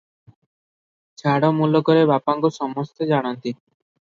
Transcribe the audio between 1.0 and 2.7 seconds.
ଝାଡ଼ ମୁଲକରେ ବାପାଙ୍କୁ